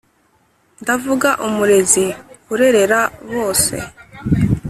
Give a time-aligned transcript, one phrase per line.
[0.81, 2.05] Ndavuga umurezi
[2.53, 2.99] urerera
[3.33, 3.75] bose,